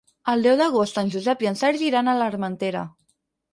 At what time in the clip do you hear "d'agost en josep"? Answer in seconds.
0.61-1.45